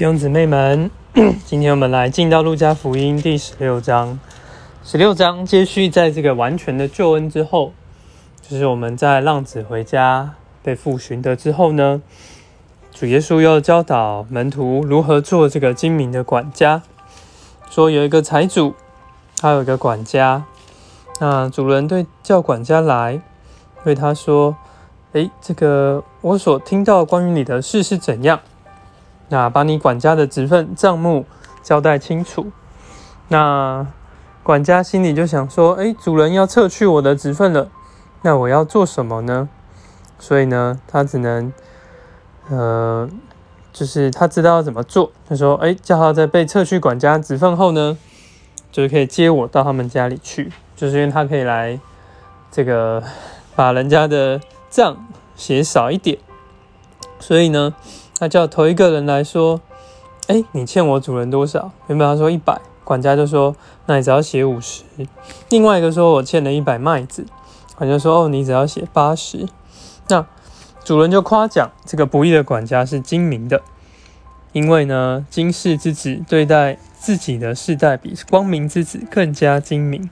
[0.00, 0.90] 弟兄姊妹们，
[1.44, 4.18] 今天我们来进到路加福音第十六章。
[4.82, 7.74] 十六章接续在这个完全的救恩之后，
[8.40, 12.00] 就是我们在浪子回家被父寻得之后呢，
[12.94, 16.80] 主耶稣又教导门徒如何做这个精明的管家。
[17.68, 18.74] 说有一个财主，
[19.38, 20.44] 他有一个管家，
[21.20, 23.20] 那主人对叫管家来，
[23.84, 24.56] 对他说
[25.12, 28.40] ：“诶，这个我所听到关于你的事是怎样？”
[29.30, 31.24] 那把你管家的职分账目
[31.62, 32.50] 交代清楚。
[33.28, 33.86] 那
[34.42, 37.68] 管家心里就想说：“哎，主人要撤去我的职分了，
[38.22, 39.48] 那我要做什么呢？”
[40.18, 41.52] 所以呢，他只能，
[42.48, 43.08] 呃，
[43.72, 45.12] 就是他知道要怎么做。
[45.28, 47.96] 他说：“哎，叫他在被撤去管家职分后呢，
[48.72, 51.78] 就是可以接我到他们家里去，就是因为他可以来
[52.50, 53.02] 这个
[53.54, 56.18] 把人家的账写少一点。
[57.20, 57.74] 所以呢。”
[58.20, 59.62] 那叫头一个人来说，
[60.26, 61.72] 哎，你欠我主人多少？
[61.88, 64.84] 原本他说一百，管家就说，那你只要写五十。
[65.48, 67.24] 另外一个说我欠了一百麦子，
[67.76, 69.48] 管家说，哦，你只要写八十。
[70.08, 70.26] 那
[70.84, 73.62] 主人就夸奖这个不义的管家是精明的，
[74.52, 80.10] 因为呢，今世之子对待自己的世代比光明之子更加精明。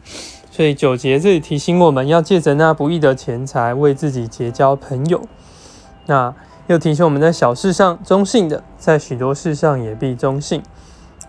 [0.50, 5.28] 所以九节这里提醒我们要借着那不义的钱财为自己结交朋友。
[6.06, 6.34] 那。
[6.68, 10.62] 又提醒我们在小事上中性的，在许多事上也必中性。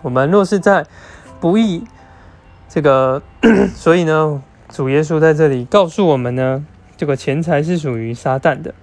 [0.02, 0.86] 我们若是在
[1.40, 1.84] 不义
[2.68, 3.22] 这个，
[3.74, 6.64] 所以呢，主耶稣在这里告诉我们呢，
[6.96, 8.74] 这个钱财是属于撒旦的。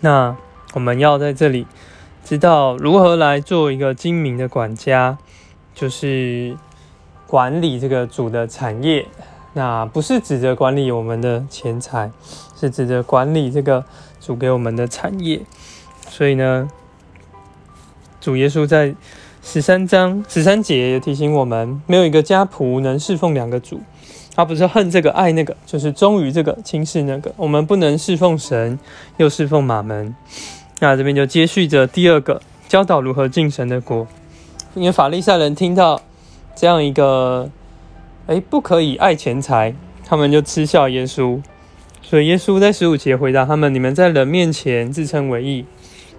[0.00, 0.36] 那
[0.74, 1.66] 我们要在这里
[2.24, 5.18] 知道如何来做一个精明的管家，
[5.74, 6.56] 就是
[7.26, 9.06] 管理这个主的产业。
[9.58, 12.12] 那不是指着管理我们的钱财，
[12.54, 13.84] 是指着管理这个。
[14.20, 15.40] 主给我们的产业，
[16.10, 16.68] 所以呢，
[18.20, 18.94] 主耶稣在
[19.42, 23.80] 十三章十三节也提醒我们，没有一个家仆能侍奉两个主，
[24.34, 27.32] 他不是恨这个爱那个，就是忠于这个轻视那个。
[27.38, 28.78] 我们不能侍奉神
[29.16, 30.14] 又侍奉马门。
[30.80, 34.06] 那这边就接续着第二个教导如何进神的国，
[34.74, 36.02] 因为法利赛人听到
[36.54, 37.48] 这样一个，
[38.28, 39.74] 哎，不可以爱钱财，
[40.04, 41.40] 他们就嗤笑耶稣。
[42.02, 45.64] 所以耶稣在十五节回答他们：“你们在人面前自称为义，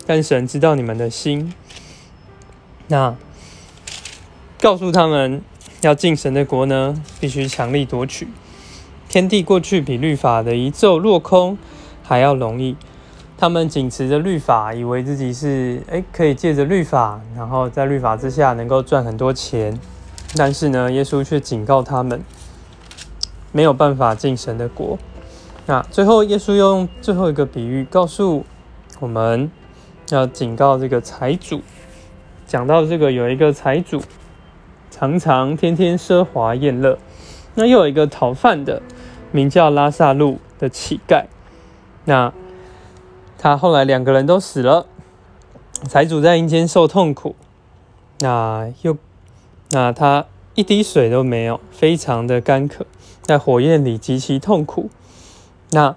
[0.08, 1.54] 但神知道你们的心。
[2.88, 3.16] 那
[4.60, 5.44] 告诉他们
[5.82, 8.28] 要进神的国呢，必须强力夺取。
[9.08, 11.60] 天地过去比律法的一咒落空
[12.02, 12.76] 还要容易。
[13.38, 19.80] 他们仅持着律法，以为自己是诶可以借着律法，然后在律法之下能够赚很多钱。
[20.36, 22.22] 但是呢，耶稣却警告他们，
[23.52, 24.98] 没有办法进神的国。”
[25.66, 28.44] 那最后，耶稣用最后一个比喻告诉
[29.00, 29.52] 我们
[30.10, 31.62] 要警告这个财主。
[32.48, 34.02] 讲到这个，有一个财主
[34.90, 36.98] 常常天天奢华宴乐，
[37.54, 38.82] 那又有一个讨饭的，
[39.32, 41.26] 名叫拉萨路的乞丐。
[42.06, 42.34] 那
[43.38, 44.88] 他后来两个人都死了，
[45.88, 47.36] 财主在阴间受痛苦。
[48.22, 48.98] 那又
[49.72, 50.26] 那他
[50.56, 52.86] 一滴水都没有，非常的干渴，
[53.22, 54.90] 在火焰里极其痛苦。
[55.72, 55.96] 那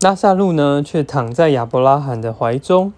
[0.00, 2.92] 拉萨路呢，却躺在亚伯拉罕的怀中。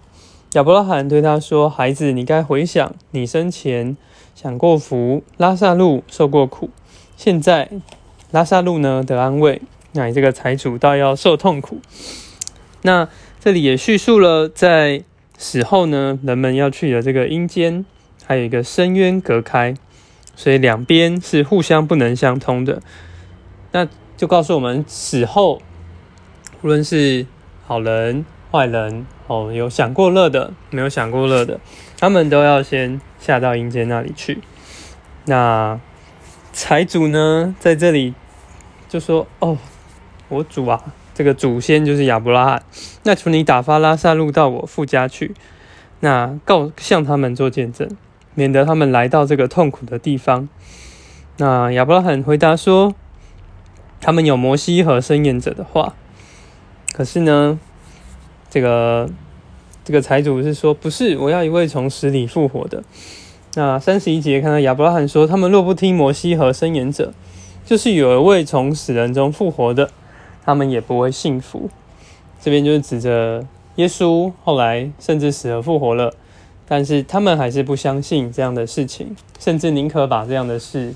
[0.53, 3.97] 亚伯拉罕对他说：“孩子，你该回想你生前
[4.35, 6.69] 享过福，拉萨路受过苦。
[7.17, 7.69] 现在
[8.29, 9.61] 拉萨路呢得安慰，
[9.93, 11.79] 那你这个财主倒要受痛苦。”
[12.83, 13.09] 那
[13.39, 15.03] 这里也叙述了在
[15.37, 17.83] 死后呢，人们要去的这个阴间，
[18.25, 19.73] 还有一个深渊隔开，
[20.35, 22.81] 所以两边是互相不能相通的。
[23.71, 25.61] 那就告诉我们死后。
[26.61, 27.25] 无论是
[27.67, 31.59] 好人坏人哦，有享过乐的，没有享过乐的，
[31.99, 34.39] 他们都要先下到阴间那里去。
[35.25, 35.77] 那
[36.53, 38.13] 财主呢，在这里
[38.87, 39.57] 就说：“哦，
[40.29, 40.81] 我主啊，
[41.13, 42.63] 这个祖先就是亚伯拉罕。
[43.03, 45.35] 那求你打发拉萨路到我父家去，
[45.99, 47.89] 那告向他们做见证，
[48.35, 50.47] 免得他们来到这个痛苦的地方。”
[51.37, 52.93] 那亚伯拉罕回答说
[53.99, 55.95] ：“他们有摩西和申言者的话。”
[56.93, 57.59] 可是呢，
[58.49, 59.09] 这个
[59.83, 62.83] 这个财主是说，不是，我要一位从死里复活的。
[63.55, 67.13] 那三十一节看到亚伯拉罕说，他们若不听摩西和申言者，
[67.65, 69.89] 就是有一位从死人中复活的，
[70.45, 71.69] 他们也不会幸福。
[72.39, 76.13] 这边就是指着耶稣后来甚至死而复活了，
[76.75, 80.91] 但是他们还是不相信这样的事情，甚至宁可把这样的事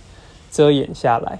[0.49, 1.37] 遮掩下来。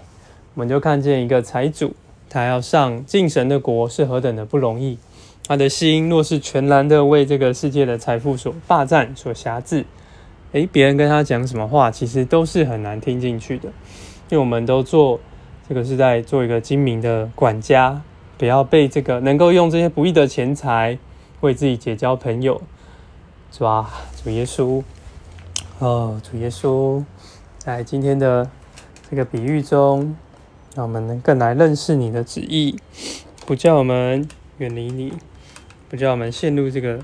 [0.54, 1.96] 我们就看见一个财主。
[2.30, 5.00] 他要上敬神的国是何等的不容易，
[5.48, 9.84] 他的心若是全然的为这个世界的财富所霸占、所辖制，
[10.52, 13.70] 诶，别人跟他讲什么话，其实都是很难听进去的，
[14.30, 15.20] 因为我们都做
[15.68, 18.00] 这个是在做一个精明的管家，
[18.38, 20.96] 不要被这个能够用这些不义的钱财
[21.40, 22.62] 为自己结交朋友，
[23.52, 23.90] 是吧？
[24.24, 24.84] 主耶稣，
[25.80, 27.04] 哦，主耶稣，
[27.58, 28.50] 在今天的
[29.10, 30.16] 这个比喻中，
[30.76, 32.80] 让我们能更来认识你的旨意，
[33.46, 34.28] 不叫我们
[34.58, 35.14] 远离你，
[35.90, 37.00] 不叫我们陷入这个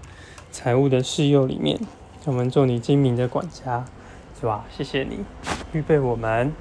[0.51, 1.79] 财务的试诱里面。
[2.25, 3.83] 让我们做你精明的管家，
[4.39, 4.63] 是吧？
[4.71, 5.25] 谢谢你
[5.73, 6.53] 预备我们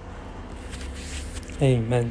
[1.61, 2.09] ，Amen。